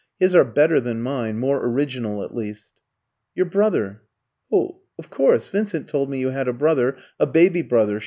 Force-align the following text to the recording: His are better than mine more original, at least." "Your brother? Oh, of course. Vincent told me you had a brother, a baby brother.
His 0.17 0.33
are 0.33 0.43
better 0.43 0.79
than 0.79 1.03
mine 1.03 1.37
more 1.37 1.63
original, 1.63 2.23
at 2.23 2.33
least." 2.33 2.71
"Your 3.35 3.45
brother? 3.45 4.01
Oh, 4.51 4.79
of 4.97 5.11
course. 5.11 5.47
Vincent 5.47 5.87
told 5.87 6.09
me 6.09 6.17
you 6.17 6.29
had 6.29 6.47
a 6.47 6.53
brother, 6.53 6.97
a 7.19 7.27
baby 7.27 7.61
brother. 7.61 7.99